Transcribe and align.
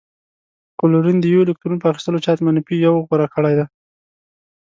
کلورین 0.79 1.17
د 1.21 1.25
یوه 1.33 1.43
الکترون 1.45 1.77
په 1.81 1.87
اخیستلو 1.91 2.23
چارج 2.25 2.39
منفي 2.47 2.75
یو 2.85 2.95
غوره 3.07 3.27
کړی 3.35 3.53
دی. 3.59 3.65